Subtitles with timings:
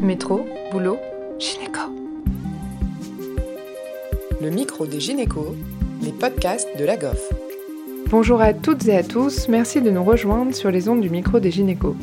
[0.00, 0.98] Métro, boulot,
[1.38, 1.80] gynéco.
[4.42, 5.54] Le micro des gynécos,
[6.02, 7.32] les podcasts de la GOF.
[8.10, 11.40] Bonjour à toutes et à tous, merci de nous rejoindre sur les ondes du micro
[11.40, 11.96] des gynécos.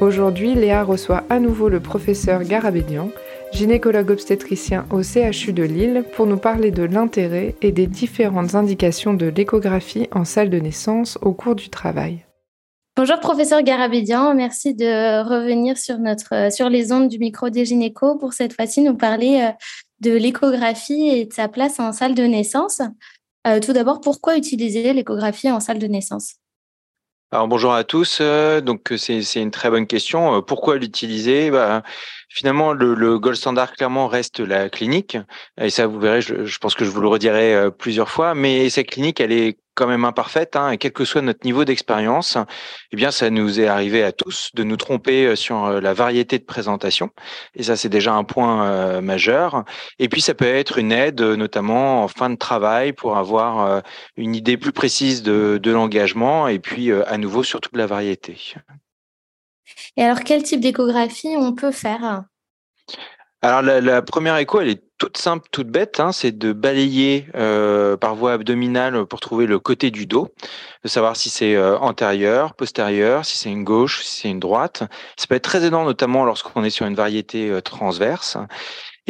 [0.00, 3.10] Aujourd'hui, Léa reçoit à nouveau le professeur Garabédian,
[3.52, 9.14] gynécologue obstétricien au CHU de Lille, pour nous parler de l'intérêt et des différentes indications
[9.14, 12.24] de l'échographie en salle de naissance au cours du travail.
[12.98, 18.18] Bonjour professeur Garabédian, merci de revenir sur, notre, sur les ondes du micro des gynécos
[18.18, 19.52] pour cette fois-ci nous parler euh,
[20.00, 22.82] de l'échographie et de sa place en salle de naissance.
[23.46, 26.38] Euh, tout d'abord, pourquoi utiliser l'échographie en salle de naissance?
[27.30, 28.18] Alors bonjour à tous.
[28.20, 30.42] Euh, donc c'est une très bonne question.
[30.42, 31.52] Pourquoi l'utiliser?
[31.52, 31.84] Bah,
[32.30, 35.16] Finalement, le, le, gold standard clairement reste la clinique.
[35.58, 38.34] Et ça, vous verrez, je, je pense que je vous le redirai euh, plusieurs fois.
[38.34, 40.54] Mais cette clinique, elle est quand même imparfaite.
[40.54, 42.36] Hein, et quel que soit notre niveau d'expérience,
[42.92, 45.94] eh bien, ça nous est arrivé à tous de nous tromper euh, sur euh, la
[45.94, 47.08] variété de présentation.
[47.54, 49.64] Et ça, c'est déjà un point majeur.
[49.98, 53.82] Et puis, ça peut être une aide, notamment en fin de travail, pour avoir
[54.16, 56.46] une idée plus précise de, de l'engagement.
[56.48, 58.54] Et puis, à nouveau, surtout de la variété.
[59.96, 62.24] Et alors, quel type d'échographie on peut faire?
[63.40, 66.00] Alors, la, première écho, elle est toute simple, toute bête.
[66.00, 70.34] Hein, c'est de balayer euh, par voie abdominale pour trouver le côté du dos,
[70.82, 74.82] de savoir si c'est euh, antérieur, postérieur, si c'est une gauche, si c'est une droite.
[75.16, 78.36] Ça peut être très aidant, notamment lorsqu'on est sur une variété euh, transverse.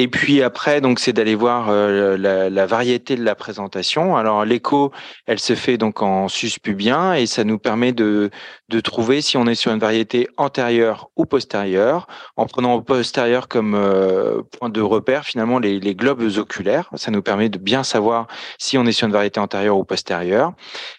[0.00, 4.16] Et puis après, donc, c'est d'aller voir euh, la, variété de la présentation.
[4.16, 4.92] Alors, l'écho,
[5.26, 8.30] elle se fait donc en suspubien et ça nous permet de,
[8.68, 13.48] de trouver si on est sur une variété antérieure ou postérieure, en prenant au postérieur
[13.48, 16.88] comme euh, point de repère finalement les, les, globes oculaires.
[16.94, 20.52] Ça nous permet de bien savoir si on est sur une variété antérieure ou postérieure.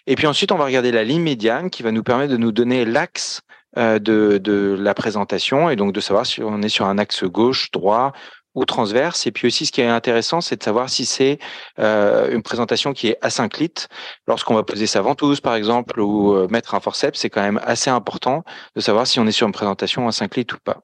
[0.06, 2.52] Et puis ensuite, on va regarder la ligne médiane qui va nous permettre de nous
[2.52, 3.40] donner l'axe
[3.78, 7.24] euh, de, de la présentation et donc de savoir si on est sur un axe
[7.24, 8.12] gauche, droit
[8.54, 9.26] ou transverse.
[9.26, 11.38] Et puis aussi, ce qui est intéressant, c'est de savoir si c'est
[11.78, 13.88] euh, une présentation qui est asynclite.
[14.26, 17.60] Lorsqu'on va poser sa ventouse, par exemple, ou euh, mettre un forceps, c'est quand même
[17.64, 18.44] assez important
[18.74, 20.78] de savoir si on est sur une présentation asynclite ou pas.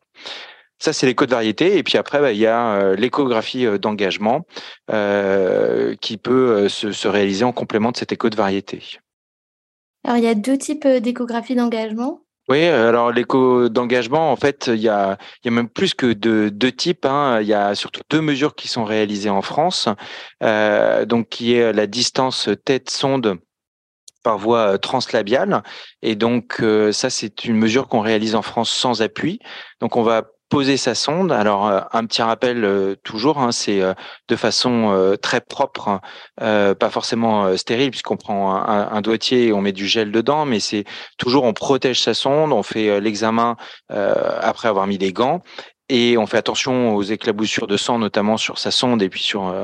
[0.79, 1.79] Ça, c'est l'écho de variété.
[1.79, 4.43] Et puis après, bah, il y a euh, l'échographie d'engagement
[6.01, 8.83] qui peut se, se réaliser en complément de cette écho de variété.
[10.05, 12.21] Alors, il y a deux types d'échographie d'engagement.
[12.49, 16.13] Oui, alors l'écho d'engagement, en fait, il y a, il y a même plus que
[16.13, 17.05] de, deux types.
[17.05, 17.41] Hein.
[17.41, 19.89] Il y a surtout deux mesures qui sont réalisées en France,
[20.45, 23.39] euh, donc qui est la distance tête-sonde
[24.27, 25.63] par voie euh, translabiale.
[26.03, 29.39] Et donc euh, ça, c'est une mesure qu'on réalise en France sans appui.
[29.81, 31.33] Donc on va poser sa sonde.
[31.33, 33.95] Alors euh, un petit rappel euh, toujours, hein, c'est euh,
[34.29, 36.01] de façon très propre,
[36.39, 40.85] pas forcément stérile puisqu'on prend un, doigtier et on met du gel dedans, mais c'est
[41.19, 43.57] toujours on protège sa sonde, on fait l'examen
[43.89, 45.43] après avoir mis des gants
[45.89, 49.55] et on fait attention aux éclaboussures de sang, notamment sur sa sonde et puis sur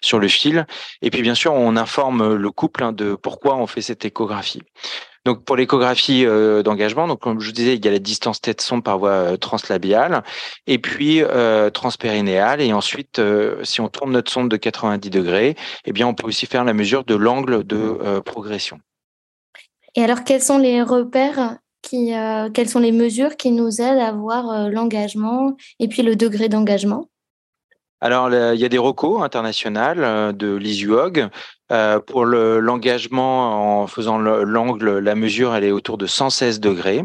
[0.00, 0.66] sur le fil.
[1.02, 4.62] Et puis bien sûr, on informe le couple hein, de pourquoi on fait cette échographie.
[5.24, 8.40] Donc pour l'échographie euh, d'engagement, donc comme je vous disais, il y a la distance
[8.40, 10.24] tête-sonde par voie euh, translabiale
[10.66, 12.60] et puis euh, transpérinéale.
[12.60, 16.26] Et ensuite, euh, si on tourne notre sonde de 90 degrés, eh bien on peut
[16.26, 18.80] aussi faire la mesure de l'angle de progression.
[19.94, 22.12] Et alors, quels sont les repères qui,
[22.54, 27.08] quelles sont les mesures qui nous aident à voir l'engagement et puis le degré d'engagement?
[28.00, 31.28] Alors, il y a des recos internationales de l'ISUOG
[31.72, 37.02] euh, pour l'engagement en faisant l'angle, la mesure, elle est autour de 116 degrés.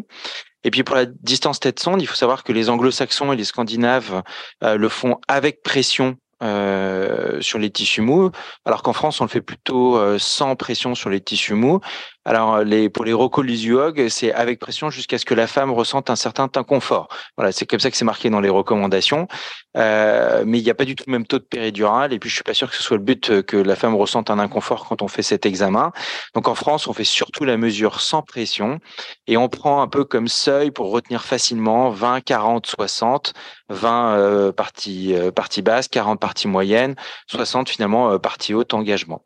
[0.63, 4.22] Et puis pour la distance tête-sonde, il faut savoir que les anglo-saxons et les scandinaves
[4.63, 8.31] euh, le font avec pression euh, sur les tissus mous,
[8.66, 11.79] alors qu'en France, on le fait plutôt sans pression sur les tissus mous.
[12.28, 16.18] Alors, les, pour les rocolisiuog, c'est avec pression jusqu'à ce que la femme ressente un
[16.18, 17.08] certain inconfort.
[17.38, 19.30] Voilà, c'est comme ça que c'est marqué dans les recommandations.
[19.78, 22.12] Euh, mais il n'y a pas du tout le même taux de péridurale.
[22.12, 23.96] Et puis, je suis pas sûr que ce soit le but euh, que la femme
[23.96, 25.94] ressente un inconfort quand on fait cet examen.
[26.36, 28.80] Donc, en France, on fait surtout la mesure sans pression
[29.28, 33.34] et on prend un peu comme seuil pour retenir facilement 20, 40, 60,
[33.70, 35.32] 20 euh, parties, euh,
[35.62, 36.96] basses, 40 parties moyennes,
[37.28, 39.23] 60 finalement euh, parties hautes engagement.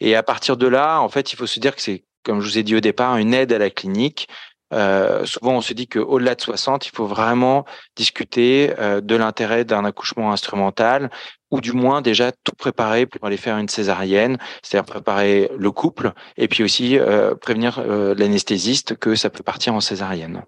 [0.00, 2.48] Et à partir de là, en fait, il faut se dire que c'est comme je
[2.48, 4.28] vous ai dit au départ, une aide à la clinique.
[4.72, 7.64] Euh, souvent, on se dit qu'au-delà de 60, il faut vraiment
[7.96, 11.10] discuter euh, de l'intérêt d'un accouchement instrumental
[11.50, 16.12] ou du moins déjà tout préparer pour aller faire une césarienne, c'est-à-dire préparer le couple
[16.38, 20.42] et puis aussi euh, prévenir l'anesthésiste que ça peut partir en césarienne.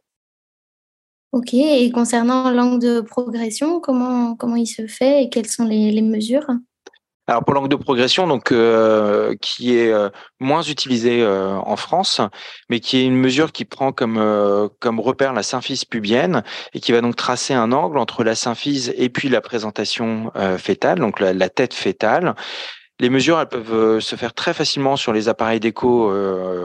[1.32, 6.00] Ok, et concernant l'angle de progression, comment, comment il se fait et quelles sont les
[6.00, 6.46] mesures?
[7.26, 10.10] Alors pour l'angle de progression, donc euh, qui est euh,
[10.40, 12.20] moins utilisé euh, en France,
[12.68, 14.14] mais qui est une mesure qui prend comme
[14.80, 16.42] comme repère la symphyse pubienne
[16.74, 20.98] et qui va donc tracer un angle entre la symphyse et puis la présentation fétale,
[20.98, 22.34] donc la, la, tête fétale.
[23.00, 26.12] Les mesures, elles peuvent se faire très facilement sur les appareils d'écho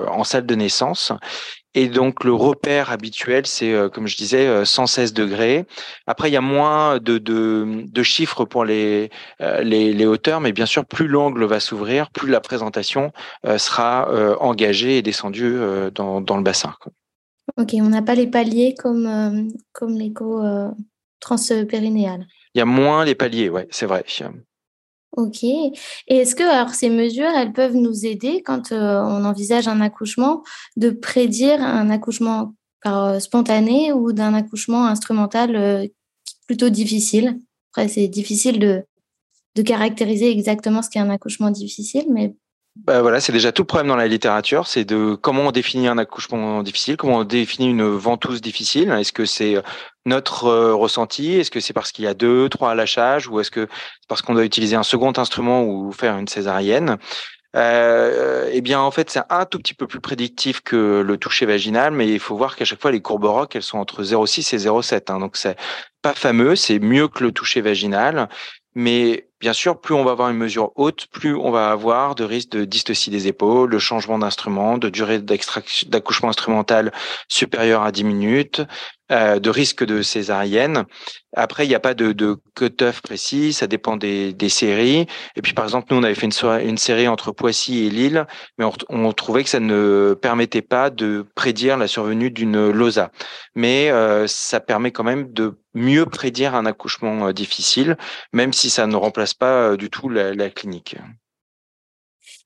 [0.07, 1.11] en salle de naissance
[1.75, 5.65] et donc le repère habituel, c'est euh, comme je disais, 116 euh, degrés.
[6.07, 9.11] Après, il y a moins de, de, de chiffres pour les,
[9.41, 13.11] euh, les, les, hauteurs, mais bien sûr, plus l'angle va s'ouvrir, plus la présentation
[13.57, 14.09] sera
[14.39, 15.57] engagée et descendue
[15.93, 16.73] dans, dans le bassin.
[17.57, 20.43] Ok, on n'a pas les paliers comme, comme l'écho
[21.19, 22.27] transpérinéal.
[22.55, 24.03] Il y a moins les paliers, ouais, c'est vrai.
[25.17, 25.43] Ok.
[25.43, 25.73] Et
[26.07, 30.43] est-ce que alors ces mesures, elles peuvent nous aider quand euh, on envisage un accouchement
[30.77, 32.53] de prédire un accouchement
[32.85, 35.87] euh, spontané ou d'un accouchement instrumental euh,
[36.47, 37.39] plutôt difficile?
[37.71, 38.83] Après, c'est difficile de,
[39.55, 42.35] de caractériser exactement ce qu'est un accouchement difficile, mais
[42.85, 45.87] bah voilà, c'est déjà tout le problème dans la littérature, c'est de comment on définit
[45.87, 48.91] un accouchement difficile, comment on définit une ventouse difficile.
[48.91, 49.61] Est-ce que c'est euh,
[50.05, 51.33] notre euh, ressenti?
[51.33, 54.21] Est-ce que c'est parce qu'il y a deux, trois lâchages Ou est-ce que c'est parce
[54.21, 56.97] qu'on doit utiliser un second instrument ou faire une césarienne?
[57.55, 61.45] Euh, eh bien, en fait, c'est un tout petit peu plus prédictif que le toucher
[61.45, 64.53] vaginal, mais il faut voir qu'à chaque fois, les courbes ROC, elles sont entre 0,6
[64.55, 65.11] et 0,7.
[65.11, 65.57] Hein, donc, c'est
[66.01, 68.29] pas fameux, c'est mieux que le toucher vaginal.
[68.81, 72.23] Mais bien sûr, plus on va avoir une mesure haute, plus on va avoir de
[72.23, 76.93] risque de dystocie des épaules, de changement d'instrument, de durée d'accouchement instrumental
[77.27, 78.61] supérieure à 10 minutes,
[79.11, 80.85] euh, de risque de césarienne.
[81.35, 85.07] Après, il n'y a pas de, de cut-off précis, ça dépend des, séries.
[85.35, 88.27] Et puis, par exemple, nous, on avait fait une, série entre Poissy et Lille,
[88.59, 93.11] mais on, trouvait que ça ne permettait pas de prédire la survenue d'une LOSA.
[93.55, 97.97] Mais euh, ça permet quand même de mieux prédire un accouchement euh, difficile,
[98.31, 100.97] même si ça ne remplace pas du tout la, clinique.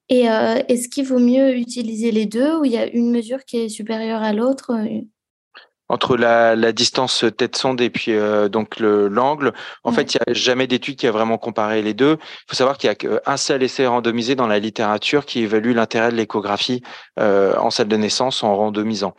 [0.08, 0.28] Et
[0.70, 3.70] est-ce qu'il vaut mieux utiliser les deux ou il y a une mesure qui est
[3.70, 4.72] supérieure à l'autre
[5.90, 9.54] entre la, la, distance tête sonde et puis euh, donc l'angle.
[9.84, 12.18] En fait, il n'y a jamais d'étude qui a vraiment comparé les deux.
[12.22, 15.74] Il faut savoir qu'il y a qu'un seul essai randomisé dans la littérature qui évalue
[15.74, 16.82] l'intérêt de l'échographie
[17.20, 19.14] euh, en salle de naissance en randomisant.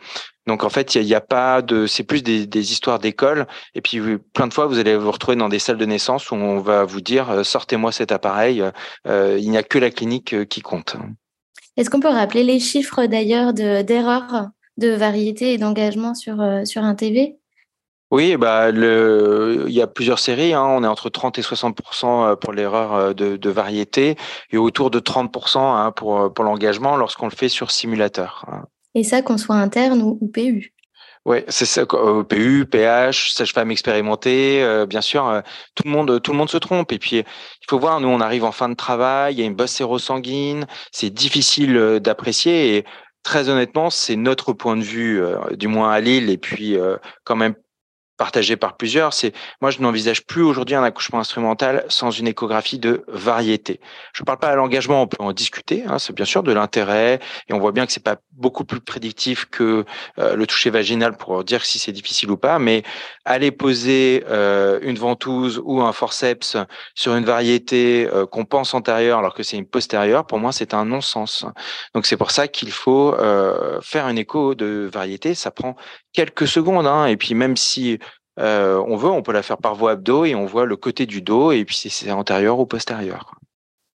[0.47, 3.47] Donc en fait, il n'y a, a, pas de, c'est plus des, des histoires d'école.
[3.73, 3.99] Et puis
[4.33, 6.83] plein de fois, vous allez vous retrouver dans des salles de naissance où on va
[6.83, 8.63] vous dire euh, sortez-moi cet appareil.
[9.07, 10.97] Euh, il n'y a que la clinique euh, qui compte.
[11.77, 14.49] Est-ce qu'on peut rappeler les chiffres d'ailleurs d'erreurs?
[14.77, 17.37] De variété et d'engagement sur, euh, sur un TV
[18.11, 20.53] oui, bah le, il y a plusieurs séries.
[20.53, 20.63] Hein.
[20.63, 24.15] On est entre 30 et 60 euh, pour l'erreur euh, de, de, variété
[24.51, 28.45] et autour de 30 hein, pour, pour l'engagement lorsqu'on le fait sur simulateur.
[28.47, 28.65] Hein.
[28.93, 30.71] Et ça, qu'on soit interne ou, PU
[31.25, 31.83] oui, c'est ça.
[32.29, 35.41] PU, PH, sage-femme expérimentée, bien sûr,
[35.73, 36.91] tout le monde, tout le monde se trompe.
[36.91, 39.45] Et puis, il faut voir, nous, on arrive en fin de travail, il y a
[39.45, 42.77] une bosse sérosanguine, c'est difficile d'apprécier.
[42.77, 42.85] Et
[43.25, 46.95] très honnêtement, c'est notre point de vue, euh, du moins à Lille, et puis euh,
[47.25, 47.55] quand même
[48.17, 52.79] partagé par plusieurs, c'est moi je n'envisage plus aujourd'hui un accouchement instrumental sans une échographie
[52.79, 53.79] de variété.
[54.13, 56.51] Je ne parle pas à l'engagement, on peut en discuter, hein, c'est bien sûr de
[56.51, 57.19] l'intérêt
[57.49, 59.85] et on voit bien que c'est pas beaucoup plus prédictif que
[60.19, 62.83] euh, le toucher vaginal pour dire si c'est difficile ou pas, mais
[63.25, 66.57] aller poser euh, une ventouse ou un forceps
[66.93, 70.73] sur une variété euh, qu'on pense antérieure alors que c'est une postérieure, pour moi c'est
[70.73, 71.45] un non-sens.
[71.93, 73.15] Donc c'est pour ça qu'il faut
[73.81, 75.75] faire un écho de variété, ça prend
[76.15, 77.99] quelques secondes, hein, et puis même si
[78.39, 81.05] euh, on veut, on peut la faire par voie abdo et on voit le côté
[81.05, 83.35] du dos et puis si c'est antérieur ou postérieur.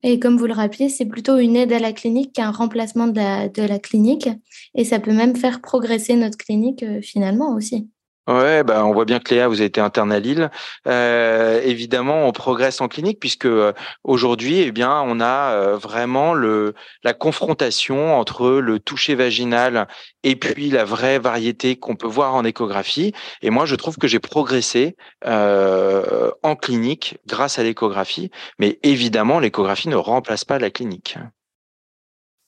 [0.03, 3.67] Et comme vous le rappelez, c'est plutôt une aide à la clinique qu'un remplacement de
[3.67, 4.29] la, clinique.
[4.75, 7.89] Et ça peut même faire progresser notre clinique euh, finalement aussi.
[8.27, 10.51] Ouais, bah on voit bien que Léa, vous avez été interne à Lille.
[10.85, 13.71] Euh, évidemment, on progresse en clinique puisque euh,
[14.03, 19.87] aujourd'hui, eh bien, on a euh, vraiment le la confrontation entre le toucher vaginal
[20.23, 23.13] et puis la vraie variété qu'on peut voir en échographie.
[23.41, 28.29] Et moi, je trouve que j'ai progressé en clinique grâce à l'échographie.
[28.59, 31.17] Mais évidemment, l'échographie ne remplace pas la clinique.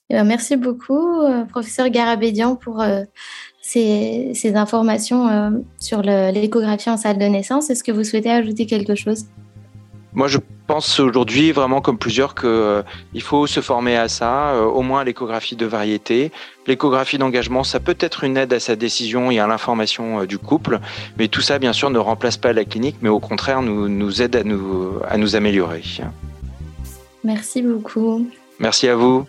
[0.10, 2.84] Merci beaucoup, professeur Garabédian, pour
[3.62, 5.50] ces, informations euh,
[5.80, 7.70] sur l'échographie en salle de naissance.
[7.70, 9.26] Est-ce que vous souhaitez ajouter quelque chose?
[10.14, 12.82] Moi, je pense aujourd'hui, vraiment comme plusieurs, qu'il euh,
[13.20, 16.32] faut se former à ça, euh, au moins à l'échographie de variété.
[16.66, 20.80] L'échographie d'engagement, ça peut être une aide à sa décision et à l'information du couple,
[21.18, 24.22] mais tout ça, bien sûr, ne remplace pas la clinique, mais au contraire, nous, nous
[24.22, 25.84] aide à nous, à nous améliorer.
[27.24, 28.28] Merci beaucoup.
[28.60, 29.28] Merci à vous.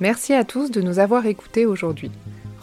[0.00, 2.10] Merci à tous de nous avoir écoutés aujourd'hui.